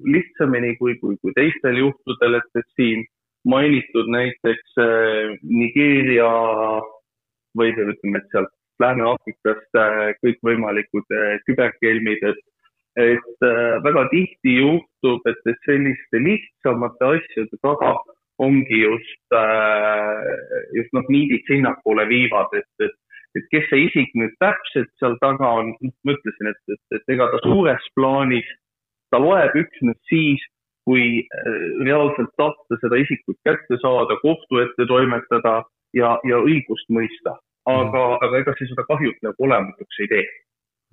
lihtsamini 0.06 0.76
kui, 0.78 0.94
kui, 1.00 1.16
kui 1.18 1.34
teistel 1.34 1.80
juhtudel, 1.80 2.38
et, 2.38 2.60
et 2.60 2.68
siin 2.78 3.02
mainitud 3.48 4.12
näiteks 4.14 4.78
Nigeeria 5.42 6.30
või 7.58 7.75
ütleme, 7.75 8.22
et 8.22 8.30
sealt 8.30 8.54
Lääne-Aafrikast 8.82 9.80
kõikvõimalikud 10.23 11.16
küberkelmid, 11.49 12.23
et, 12.30 12.44
et 13.02 13.49
väga 13.85 14.04
tihti 14.12 14.58
juhtub, 14.61 15.26
et, 15.30 15.42
et 15.50 15.66
selliste 15.66 16.23
lihtsamate 16.23 17.11
asjade 17.16 17.61
taga 17.62 17.97
ongi 18.38 18.85
just, 18.85 19.37
just 20.78 20.94
noh, 20.94 21.11
niidid 21.11 21.42
sinnapoole 21.50 22.06
viivad, 22.11 22.54
et, 22.54 22.70
et 22.87 22.97
et 23.37 23.49
kes 23.52 23.66
see 23.70 23.87
isik 23.87 24.14
nüüd 24.18 24.35
täpselt 24.42 24.90
seal 25.00 25.16
taga 25.23 25.50
on, 25.61 25.75
ma 26.06 26.14
ütlesin, 26.14 26.50
et, 26.52 26.61
et, 26.75 26.85
et 26.97 27.14
ega 27.14 27.28
ta 27.32 27.40
suures 27.44 27.90
plaanis, 27.97 28.47
ta 29.12 29.20
loeb 29.23 29.56
üksnes 29.62 29.99
siis, 30.11 30.44
kui 30.88 31.20
äh, 31.20 31.58
reaalselt 31.85 32.32
tahta 32.40 32.78
seda 32.82 33.00
isikut 33.02 33.37
kätte 33.44 33.78
saada, 33.82 34.16
kohtu 34.23 34.62
ette 34.64 34.88
toimetada 34.88 35.61
ja, 35.97 36.16
ja 36.25 36.40
õigust 36.40 36.88
mõista. 36.94 37.37
Aga 37.75 38.04
mm., 38.04 38.20
aga 38.26 38.42
ega 38.42 38.54
see 38.58 38.70
seda 38.70 38.84
kahjut 38.90 39.18
nagu 39.26 39.48
olematuks 39.48 40.02
ei 40.04 40.10
tee 40.12 40.25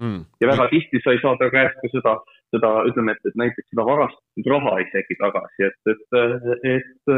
mm.. 0.01 0.25
ja 0.41 0.51
väga 0.51 0.67
tihti 0.73 1.01
sa 1.03 1.15
ei 1.15 1.21
saa 1.23 1.37
ta 1.41 1.49
käest 1.53 1.79
ka 1.81 1.91
seda, 1.93 2.15
seda, 2.55 2.73
ütleme, 2.89 3.15
et, 3.15 3.29
et 3.31 3.39
näiteks 3.43 3.71
seda 3.71 3.87
varastatud 3.87 4.51
raha 4.53 4.75
isegi 4.85 5.19
tagasi, 5.21 5.69
et, 5.69 5.93
et, 5.93 6.75
et 6.75 7.15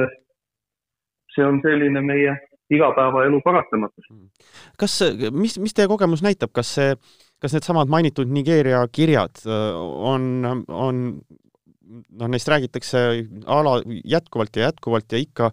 see 1.35 1.45
on 1.45 1.61
selline 1.65 2.03
meie 2.05 2.35
igapäevaelu 2.73 3.39
paratamatus. 3.45 4.11
kas, 4.79 4.99
mis, 5.31 5.57
mis 5.63 5.75
teie 5.75 5.87
kogemus 5.87 6.23
näitab, 6.25 6.51
kas 6.55 6.73
see, 6.79 6.95
kas 7.41 7.55
needsamad 7.55 7.91
mainitud 7.91 8.31
Nigeeria 8.33 8.81
kirjad 8.91 9.43
äh, 9.47 9.75
on, 10.13 10.45
on 10.67 11.03
noh, 11.87 12.27
neist 12.31 12.49
räägitakse 12.51 13.03
ala 13.45 13.77
jätkuvalt 14.03 14.59
ja 14.59 14.69
jätkuvalt 14.69 15.11
ja 15.11 15.21
ikka, 15.21 15.51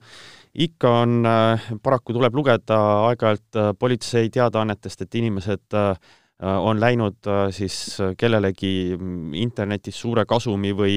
ikka 0.54 0.90
on, 1.02 1.24
äh, 1.26 1.70
paraku 1.82 2.14
tuleb 2.14 2.34
lugeda 2.34 2.78
aeg-ajalt 3.08 3.58
äh, 3.58 3.72
politsei 3.78 4.30
teadaannetest, 4.30 5.02
et 5.02 5.14
inimesed 5.14 5.80
on 6.44 6.80
läinud 6.82 7.24
siis 7.54 7.74
kellelegi 8.18 8.98
internetis 9.38 9.96
suure 10.02 10.24
kasumi 10.26 10.72
või 10.76 10.96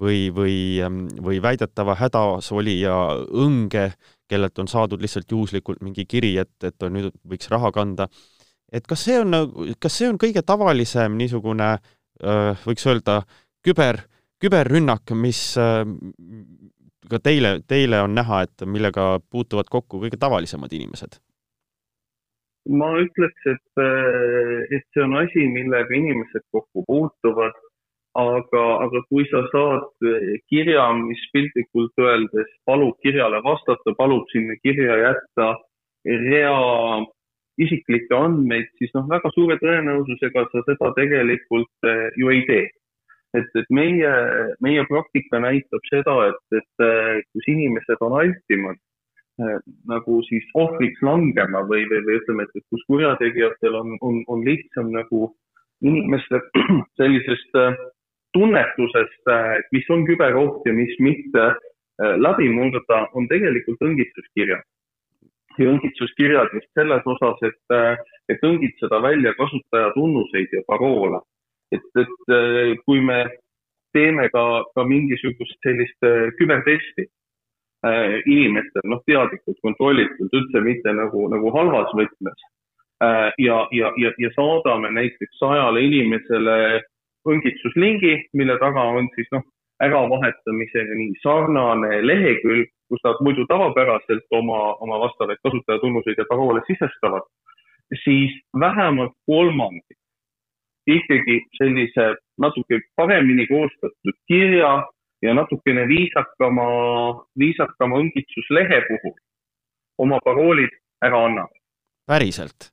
või, 0.00 0.30
või, 0.34 0.80
või 1.20 1.36
väidetava 1.42 1.94
hädasolija 2.00 2.94
õnge 3.28 3.84
kellelt 4.26 4.58
on 4.58 4.70
saadud 4.72 5.02
lihtsalt 5.04 5.30
juhuslikult 5.30 5.82
mingi 5.84 6.06
kiri, 6.08 6.32
et, 6.40 6.54
et 6.64 6.88
nüüd 6.88 7.12
võiks 7.28 7.50
raha 7.52 7.70
kanda. 7.76 8.08
et 8.72 8.86
kas 8.86 9.04
see 9.04 9.18
on, 9.20 9.36
kas 9.78 9.98
see 9.98 10.08
on 10.08 10.18
kõige 10.18 10.42
tavalisem 10.42 11.18
niisugune 11.20 11.74
võiks 12.64 12.86
öelda 12.86 13.20
küber, 13.62 14.00
küberrünnak, 14.40 15.12
mis 15.12 15.42
ka 17.10 17.20
teile, 17.22 17.58
teile 17.68 18.02
on 18.04 18.14
näha, 18.16 18.44
et 18.46 18.66
millega 18.66 19.16
puutuvad 19.30 19.70
kokku 19.70 20.02
kõige 20.04 20.20
tavalisemad 20.20 20.72
inimesed? 20.76 21.20
ma 22.68 22.90
ütleks, 23.00 23.46
et, 23.48 23.80
et 24.76 24.84
see 24.92 25.02
on 25.02 25.16
asi, 25.22 25.46
millega 25.48 25.96
inimesed 25.96 26.44
kokku 26.52 26.84
puutuvad, 26.86 27.56
aga, 28.20 28.64
aga 28.84 29.00
kui 29.08 29.24
sa 29.30 29.40
saad 29.52 29.88
kirja, 30.52 30.84
mis 30.98 31.22
piltlikult 31.32 32.04
öeldes 32.04 32.50
palub 32.68 32.98
kirjale 33.02 33.40
vastata, 33.46 33.94
palub 33.98 34.28
sinna 34.34 34.58
kirja 34.62 34.98
jätta 35.06 35.48
rea 36.04 36.58
isiklikke 37.60 38.16
andmeid, 38.16 38.68
siis 38.78 38.92
noh, 38.96 39.08
väga 39.08 39.32
suure 39.34 39.56
tõenäosusega 39.60 40.46
sa 40.52 40.62
seda 40.68 40.92
tegelikult 41.00 41.90
ju 42.20 42.30
ei 42.32 42.44
tee 42.48 42.68
et, 43.38 43.50
et 43.54 43.68
meie, 43.70 44.12
meie 44.64 44.84
praktika 44.88 45.40
näitab 45.42 45.84
seda, 45.90 46.16
et, 46.30 46.60
et 46.60 47.26
kus 47.34 47.50
inimesed 47.52 48.02
on 48.06 48.16
altimad 48.18 48.78
äh, 49.42 49.60
nagu 49.90 50.20
siis 50.28 50.46
ohvriks 50.58 51.02
langema 51.06 51.62
või, 51.68 51.86
või, 51.90 52.02
või 52.08 52.18
ütleme, 52.22 52.48
et, 52.48 52.66
kus 52.72 52.84
kurjategijatel 52.90 53.78
on, 53.82 53.96
on, 54.06 54.20
on 54.34 54.44
lihtsam 54.46 54.90
nagu 54.94 55.30
inimeste 55.86 56.42
sellisest 57.00 57.60
äh, 57.60 57.78
tunnetusest, 58.34 59.32
et 59.58 59.72
mis 59.74 59.88
on 59.90 60.04
küberoht 60.06 60.66
ja 60.68 60.70
mis 60.70 60.92
mitte, 61.02 61.48
läbi 61.98 62.46
murda, 62.54 63.00
on 63.18 63.26
tegelikult 63.28 63.82
õngitsuskirjad. 63.82 64.62
ja 65.58 65.66
õngitsuskirjad 65.66 66.54
just 66.54 66.70
selles 66.78 67.08
osas, 67.10 67.42
et, 67.48 67.74
et 68.30 68.46
õngitseda 68.46 69.00
välja 69.02 69.34
kasutajatunnuseid 69.34 70.54
ja 70.54 70.62
paroole 70.68 71.18
et, 71.72 71.86
et 72.02 72.34
äh, 72.34 72.74
kui 72.84 73.00
me 73.00 73.24
teeme 73.94 74.28
ka, 74.34 74.44
ka 74.74 74.84
mingisugust 74.86 75.58
sellist 75.64 76.06
äh, 76.06 76.30
kübertesti 76.38 77.06
äh, 77.86 78.18
inimestel, 78.26 78.86
noh, 78.90 79.02
teadlikult, 79.06 79.58
kontrollitult, 79.66 80.34
üldse 80.36 80.62
mitte 80.64 80.94
nagu, 80.94 81.26
nagu 81.32 81.52
halvas 81.56 81.92
võtmes 81.98 82.46
äh,. 83.04 83.30
ja, 83.38 83.62
ja, 83.74 83.92
ja, 83.98 84.14
ja 84.18 84.32
saadame 84.36 84.92
näiteks 84.94 85.38
sajale 85.42 85.82
inimesele 85.86 86.82
õngitsuslingi, 87.28 88.16
mille 88.38 88.56
taga 88.62 88.86
on 88.96 89.10
siis 89.16 89.28
noh, 89.34 89.44
äravahetamisega 89.84 90.96
nii 90.96 91.14
sarnane 91.22 92.00
lehekülg, 92.04 92.68
kus 92.90 93.02
nad 93.06 93.20
muidu 93.24 93.46
tavapäraselt 93.48 94.26
oma, 94.34 94.74
oma 94.84 94.98
vastavaid 95.06 95.40
kasutajatunnuseid 95.46 96.18
ja 96.20 96.26
paroole 96.28 96.62
sisestavad, 96.66 97.24
siis 98.04 98.34
vähemalt 98.60 99.14
kolmandik 99.26 99.99
ikkagi 100.86 101.40
sellise 101.58 102.14
natuke 102.40 102.80
paremini 102.96 103.46
koostatud 103.46 104.16
kirja 104.28 104.72
ja 105.22 105.34
natukene 105.34 105.86
viisakama, 105.88 106.66
viisakama 107.38 108.00
õngitsuslehe 108.00 108.82
puhul 108.88 109.16
oma 109.98 110.20
paroolid 110.24 110.72
ära 111.04 111.24
annavad. 111.26 111.56
päriselt? 112.06 112.72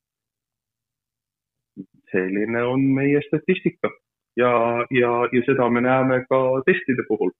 selline 2.11 2.63
on 2.63 2.85
meie 2.95 3.19
statistika 3.27 3.89
ja, 4.39 4.51
ja, 4.95 5.11
ja 5.33 5.41
seda 5.45 5.67
me 5.69 5.81
näeme 5.83 6.21
ka 6.29 6.39
testide 6.65 7.03
puhul 7.09 7.33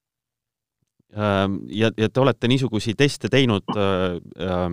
ähm, 1.16 1.62
ja, 1.72 1.92
ja 1.98 2.10
te 2.10 2.20
olete 2.20 2.50
niisuguseid 2.52 3.00
teste 3.00 3.32
teinud 3.32 3.64
äh, 3.72 4.20
äh, 4.44 4.66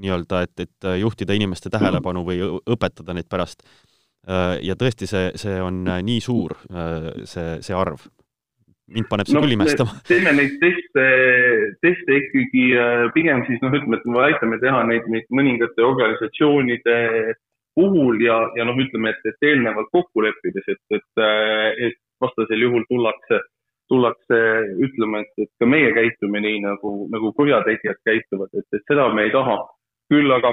nii-öelda, 0.00 0.42
et, 0.48 0.64
et 0.64 0.88
juhtida 1.00 1.36
inimeste 1.36 1.70
tähelepanu 1.70 2.24
või 2.24 2.40
õpetada 2.64 3.12
neid 3.12 3.28
pärast 3.28 3.66
ja 4.64 4.76
tõesti, 4.80 5.08
see, 5.10 5.32
see 5.40 5.56
on 5.60 5.82
äh, 5.88 6.02
nii 6.04 6.20
suur, 6.24 6.56
äh, 6.72 7.08
see, 7.28 7.58
see 7.64 7.76
arv. 7.76 8.06
mind 8.94 9.08
paneb 9.08 9.28
see 9.28 9.36
no, 9.36 9.40
küll 9.44 9.56
imestama. 9.56 9.96
teeme 10.10 10.34
neid 10.36 10.58
teste, 10.60 11.04
teste 11.80 12.18
ikkagi 12.20 12.66
pigem 13.16 13.44
siis 13.48 13.62
noh, 13.64 13.72
ütleme, 13.72 13.96
et 13.96 14.04
me 14.12 14.20
aitame 14.26 14.58
teha 14.60 14.82
neid, 14.90 15.08
neid 15.12 15.30
mõningate 15.32 15.84
organisatsioonide 15.84 16.98
puhul 17.74 18.20
ja, 18.22 18.36
ja 18.58 18.66
noh, 18.68 18.76
ütleme, 18.78 19.14
et, 19.14 19.24
et 19.28 19.48
eelnevalt 19.48 19.88
kokku 19.92 20.24
leppides, 20.24 20.68
et, 20.68 20.82
et, 20.94 21.24
et 21.88 21.98
vastasel 22.20 22.60
juhul 22.60 22.84
tullakse, 22.90 23.40
tullakse 23.88 24.42
ütlema, 24.84 25.24
et, 25.24 25.46
et 25.46 25.50
ka 25.60 25.68
meie 25.68 25.90
käitume 25.96 26.44
nii 26.44 26.60
nagu, 26.64 26.92
nagu 27.12 27.32
kurjategijad 27.36 27.98
käituvad, 28.06 28.52
et, 28.52 28.68
et 28.76 28.84
seda 28.92 29.08
me 29.16 29.26
ei 29.26 29.34
taha. 29.34 29.58
küll 30.12 30.28
aga 30.28 30.52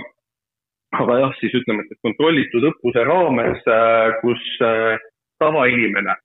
aga 0.99 1.17
jah, 1.21 1.37
siis 1.39 1.55
ütleme, 1.61 1.85
et 1.85 2.03
kontrollitud 2.03 2.67
õppuse 2.71 3.05
raames, 3.07 3.63
äh, 3.69 4.11
kus 4.23 4.43
äh, 4.65 4.99
tavainimene 5.39 6.17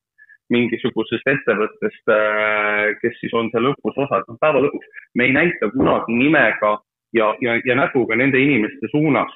mingisugusest 0.54 1.26
ettevõttest, 1.26 2.04
äh, 2.12 2.92
kes 3.02 3.16
siis 3.20 3.34
on 3.34 3.50
seal 3.52 3.72
õppuse 3.72 4.04
osa, 4.04 4.20
et 4.22 4.30
noh, 4.30 4.38
päeva 4.42 4.62
lõpuks 4.66 5.02
me 5.18 5.26
ei 5.26 5.34
näita 5.34 5.70
kunagi 5.74 6.18
nimega 6.18 6.76
ja, 7.16 7.32
ja, 7.42 7.58
ja 7.66 7.78
näpuga 7.78 8.18
nende 8.18 8.42
inimeste 8.42 8.90
suunas. 8.94 9.32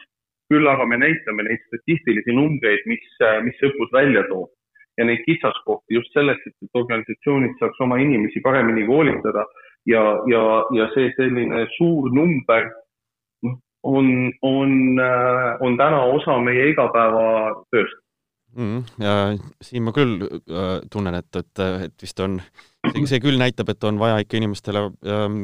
küll 0.50 0.66
aga 0.66 0.82
me 0.82 0.96
näitame 0.98 1.44
neid 1.46 1.60
statistilisi 1.68 2.32
numbreid, 2.34 2.80
mis, 2.90 3.04
mis 3.46 3.54
see 3.60 3.68
õppus 3.70 3.92
välja 3.94 4.24
toob 4.26 4.50
ja 4.98 5.04
neid 5.06 5.22
kitsaskohti 5.22 5.94
just 5.94 6.10
selleks, 6.10 6.42
et, 6.46 6.56
et 6.58 6.80
organisatsioonid 6.80 7.54
saaks 7.60 7.78
oma 7.86 8.00
inimesi 8.02 8.42
paremini 8.42 8.82
koolitada 8.88 9.44
ja, 9.86 10.02
ja, 10.26 10.42
ja 10.74 10.88
see 10.96 11.12
selline 11.14 11.62
suur 11.76 12.10
number 12.10 12.66
on, 13.82 14.32
on, 14.42 15.00
äh, 15.00 15.56
on 15.60 15.76
täna 15.80 16.02
osa 16.12 16.36
meie 16.44 16.70
igapäevatööst 16.72 18.00
mm,. 18.56 18.82
ja 19.00 19.14
siin 19.64 19.84
ma 19.86 19.94
küll 19.96 20.18
äh, 20.24 20.74
tunnen, 20.92 21.16
et, 21.16 21.30
et, 21.36 21.62
et 21.86 22.04
vist 22.04 22.20
on, 22.24 22.38
see 23.08 23.22
küll 23.22 23.40
näitab, 23.40 23.72
et 23.72 23.88
on 23.88 24.00
vaja 24.00 24.20
ikka 24.22 24.38
inimestele 24.40 24.84
ähm, 25.08 25.40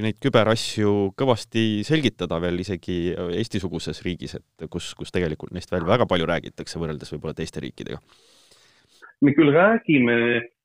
neid 0.00 0.20
küberasju 0.22 1.12
kõvasti 1.18 1.84
selgitada 1.86 2.40
veel 2.42 2.62
isegi 2.64 2.98
Eesti-suguses 3.14 4.02
riigis, 4.06 4.38
et 4.40 4.68
kus, 4.70 4.92
kus 4.98 5.12
tegelikult 5.14 5.54
neist 5.56 5.72
veel 5.74 5.86
väga 5.88 6.08
palju 6.10 6.28
räägitakse 6.30 6.80
võrreldes 6.80 7.12
võib-olla 7.14 7.36
teiste 7.36 7.62
riikidega. 7.64 8.00
me 9.24 9.32
küll 9.36 9.52
räägime, 9.52 10.16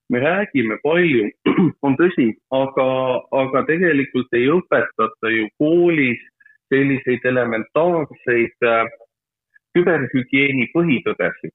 me 0.10 0.20
räägime 0.24 0.80
palju, 0.84 1.30
on 1.86 1.96
tõsi, 2.00 2.32
aga, 2.56 2.90
aga 3.44 3.68
tegelikult 3.68 4.40
ei 4.40 4.50
õpetata 4.56 5.36
ju 5.36 5.48
koolis 5.60 6.24
selliseid 6.74 7.26
elementaarseid 7.32 8.68
äh, 8.68 8.86
küberhügieeni 9.78 10.70
põhitõdesid. 10.76 11.54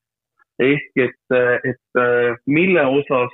ehk 0.63 1.01
et, 1.03 1.23
äh, 1.35 1.59
et 1.71 1.99
äh, 1.99 2.37
mille 2.47 2.85
osas 2.87 3.33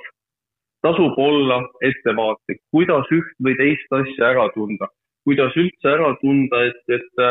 tasub 0.81 1.17
olla 1.17 1.61
ettevaatlik, 1.85 2.61
kuidas 2.73 3.05
üht 3.13 3.35
või 3.45 3.53
teist 3.59 3.93
asja 3.93 4.31
ära 4.31 4.47
tunda, 4.55 4.87
kuidas 5.25 5.53
üldse 5.55 5.91
ära 5.91 6.15
tunda, 6.21 6.63
et, 6.65 6.81
et, 6.89 7.21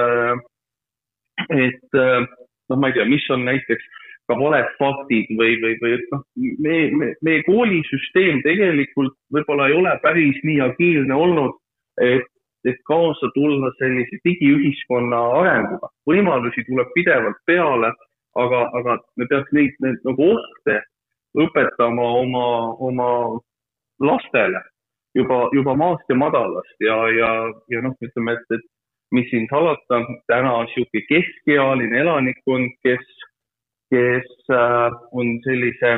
et 1.59 1.99
noh, 1.99 2.79
ma 2.79 2.93
ei 2.93 2.95
tea, 2.95 3.09
mis 3.11 3.27
on 3.35 3.43
näiteks 3.49 3.89
ka 4.31 4.37
valed 4.39 4.71
faktid 4.79 5.33
või, 5.35 5.57
või, 5.63 5.75
või 5.83 5.97
et 5.97 6.13
noh, 6.15 6.23
me, 6.63 6.77
me, 6.95 7.09
meie 7.27 7.43
koolisüsteem 7.49 8.45
tegelikult 8.47 9.17
võib-olla 9.35 9.67
ei 9.67 9.79
ole 9.81 9.97
päris 10.05 10.39
nii 10.47 10.61
agiilne 10.69 11.19
olnud, 11.25 11.59
et 12.07 12.31
et 12.69 12.81
kaasa 12.89 13.31
tulla 13.35 13.71
sellise 13.79 14.21
digiühiskonna 14.25 15.21
arenguga. 15.41 15.89
võimalusi 16.09 16.65
tuleb 16.69 16.91
pidevalt 16.95 17.39
peale, 17.47 17.93
aga, 18.37 18.61
aga 18.79 18.99
me 19.17 19.27
peaks 19.31 19.53
neid, 19.53 19.77
neid 19.81 20.03
nagu 20.05 20.33
ohte 20.35 20.81
õpetama 21.39 22.11
oma, 22.25 22.47
oma 22.89 23.09
lastele 24.01 24.61
juba, 25.15 25.49
juba 25.53 25.75
maast 25.75 26.05
ja 26.09 26.17
madalast 26.17 26.85
ja, 26.85 26.97
ja, 27.17 27.31
ja 27.73 27.83
noh, 27.83 27.97
ütleme, 28.03 28.37
et, 28.37 28.57
et 28.59 28.67
mis 29.15 29.27
siin 29.31 29.47
salata, 29.51 30.05
täna 30.31 30.55
niisugune 30.65 31.05
keskealine 31.09 32.01
elanikkond, 32.05 32.77
kes, 32.87 33.07
kes 33.91 34.31
äh, 34.55 34.99
on 35.13 35.39
sellise 35.47 35.97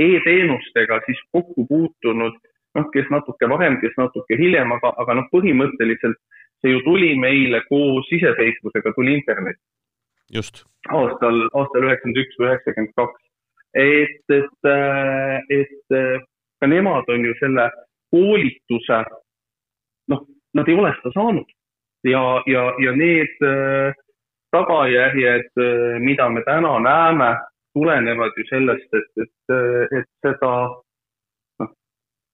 e-teenustega 0.00 1.00
siis 1.06 1.20
kokku 1.32 1.66
puutunud 1.68 2.36
noh, 2.76 2.88
kes 2.94 3.08
natuke 3.12 3.48
varem, 3.50 3.78
kes 3.82 3.94
natuke 4.00 4.38
hiljem, 4.38 4.72
aga, 4.78 4.92
aga 5.02 5.18
noh, 5.20 5.28
põhimõtteliselt 5.32 6.20
see 6.62 6.72
ju 6.72 6.82
tuli 6.86 7.12
meile 7.20 7.62
koos 7.70 8.08
iseseisvusega, 8.12 8.92
tuli 8.96 9.16
internet. 9.20 9.58
just. 10.32 10.64
aastal, 10.88 11.42
aastal 11.54 11.88
üheksakümmend 11.88 12.22
üks 12.22 12.40
või 12.40 12.48
üheksakümmend 12.50 12.94
kaks. 13.00 13.22
et, 13.76 14.36
et, 14.38 15.60
et 15.60 16.24
ka 16.60 16.70
nemad 16.70 17.08
on 17.12 17.28
ju 17.28 17.34
selle 17.40 17.68
koolituse, 18.14 19.02
noh, 20.12 20.24
nad 20.54 20.68
ei 20.68 20.78
ole 20.78 20.94
seda 20.98 21.12
saanud 21.18 21.56
ja, 22.06 22.42
ja, 22.46 22.64
ja 22.84 22.92
need 22.96 23.42
äh, 23.42 23.94
tagajärjed, 24.54 25.50
äh, 25.58 25.98
mida 26.00 26.28
me 26.28 26.42
täna 26.46 26.78
näeme, 26.80 27.30
tulenevad 27.74 28.32
ju 28.36 28.44
sellest, 28.48 28.88
et, 28.94 29.10
et, 29.22 29.56
et 29.98 30.08
seda 30.24 30.52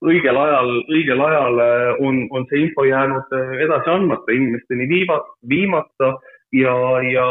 õigel 0.03 0.37
ajal, 0.37 0.71
õigel 0.91 1.21
ajal 1.23 1.59
äh, 1.63 1.89
on, 2.03 2.23
on 2.35 2.45
see 2.49 2.63
info 2.65 2.85
jäänud 2.87 3.35
äh, 3.35 3.51
edasi 3.65 3.91
andmata, 3.93 4.35
inimesteni 4.35 4.87
viiva, 4.89 5.19
viimata 5.49 6.13
ja, 6.55 6.75
ja, 7.07 7.27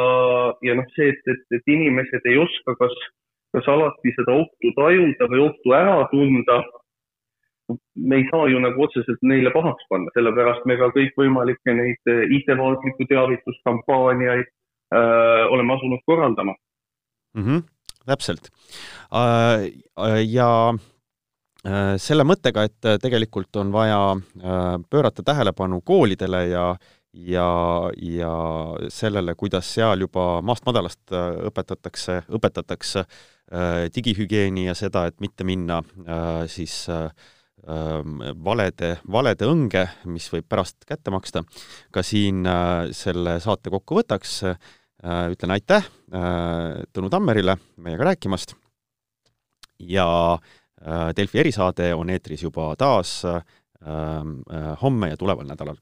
ja 0.66 0.76
noh, 0.78 0.86
see, 0.96 1.10
et, 1.12 1.24
et, 1.30 1.42
et 1.58 1.74
inimesed 1.74 2.28
ei 2.30 2.38
oska 2.42 2.76
kas, 2.80 2.94
kas 3.56 3.68
alati 3.72 4.14
seda 4.16 4.36
ohtu 4.44 4.72
tajuda 4.78 5.28
või 5.32 5.44
ohtu 5.48 5.76
ära 5.76 5.98
tunda. 6.12 6.62
me 7.96 8.16
ei 8.18 8.24
saa 8.30 8.48
ju 8.50 8.58
nagu 8.60 8.82
otseselt 8.84 9.20
neile 9.22 9.52
pahaks 9.54 9.84
panna, 9.88 10.10
sellepärast 10.16 10.64
me 10.66 10.76
ka 10.80 10.90
kõikvõimalikke 10.96 11.74
neid 11.76 12.10
IT-vaatliku 12.36 13.06
teavituskampaaniaid 13.08 14.48
öö, 14.92 15.44
oleme 15.54 15.74
asunud 15.76 16.02
korraldama 16.06 16.54
mm. 17.34 17.44
-hmm, 17.44 17.62
täpselt. 18.06 18.50
ja 20.26 20.48
selle 22.02 22.24
mõttega, 22.26 22.64
et 22.66 22.86
tegelikult 22.98 23.54
on 23.60 23.70
vaja 23.70 23.98
pöörata 24.90 25.22
tähelepanu 25.22 25.80
koolidele 25.86 26.46
ja 26.48 26.64
ja, 27.12 27.46
ja 28.02 28.32
sellele, 28.88 29.34
kuidas 29.38 29.68
seal 29.74 30.00
juba 30.00 30.40
maast 30.42 30.64
madalast 30.66 31.12
õpetatakse, 31.12 32.22
õpetatakse 32.32 33.04
digihügieeni 33.94 34.66
ja 34.66 34.74
seda, 34.74 35.04
et 35.06 35.20
mitte 35.20 35.44
minna 35.44 35.82
siis 36.48 36.86
valede, 38.44 38.96
valede 39.12 39.46
õnge, 39.46 39.84
mis 40.10 40.26
võib 40.32 40.48
pärast 40.48 40.86
kätte 40.88 41.12
maksta, 41.14 41.44
ka 41.92 42.02
siin 42.02 42.48
selle 42.96 43.38
saate 43.44 43.70
kokku 43.70 44.00
võtaks. 44.00 44.40
Äh, 45.02 45.32
ütlen 45.34 45.50
aitäh 45.50 45.82
äh, 46.14 46.82
Tõnu 46.94 47.08
Tammerile 47.10 47.56
meiega 47.82 48.06
rääkimast. 48.06 48.54
Ja 49.82 50.06
äh, 50.36 50.52
Delfi 51.16 51.38
erisaade 51.38 51.92
on 51.94 52.10
eetris 52.10 52.42
juba 52.42 52.72
taas 52.76 53.22
homme 54.82 55.08
ja 55.08 55.16
tuleval 55.16 55.46
nädalal 55.46 55.78